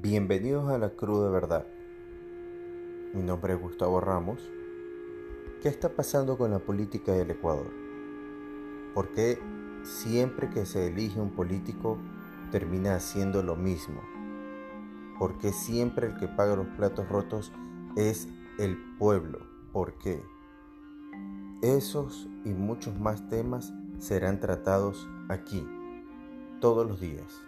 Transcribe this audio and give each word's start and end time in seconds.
Bienvenidos 0.00 0.70
a 0.70 0.78
la 0.78 0.90
cruda 0.90 1.28
verdad. 1.28 1.66
Mi 3.14 3.20
nombre 3.20 3.54
es 3.54 3.60
Gustavo 3.60 4.00
Ramos. 4.00 4.38
¿Qué 5.60 5.68
está 5.68 5.88
pasando 5.88 6.38
con 6.38 6.52
la 6.52 6.60
política 6.60 7.10
del 7.10 7.32
Ecuador? 7.32 7.66
¿Por 8.94 9.08
qué 9.08 9.40
siempre 9.82 10.50
que 10.50 10.66
se 10.66 10.86
elige 10.86 11.18
un 11.18 11.30
político 11.30 11.98
termina 12.52 12.94
haciendo 12.94 13.42
lo 13.42 13.56
mismo? 13.56 14.00
¿Por 15.18 15.36
qué 15.38 15.52
siempre 15.52 16.06
el 16.06 16.16
que 16.16 16.28
paga 16.28 16.54
los 16.54 16.68
platos 16.76 17.08
rotos 17.08 17.52
es 17.96 18.28
el 18.60 18.78
pueblo? 19.00 19.40
¿Por 19.72 19.98
qué? 19.98 20.22
Esos 21.60 22.28
y 22.44 22.50
muchos 22.50 22.96
más 23.00 23.28
temas 23.28 23.72
serán 23.98 24.38
tratados 24.38 25.08
aquí 25.28 25.66
todos 26.60 26.86
los 26.86 27.00
días. 27.00 27.42